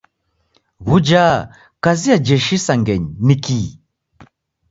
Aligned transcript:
W'uja 0.87 1.25
kazi 1.83 2.05
ya 2.11 2.17
ijeshi 2.21 2.53
isangenyi 2.59 3.11
ni 3.25 3.35
kii? 3.43 3.69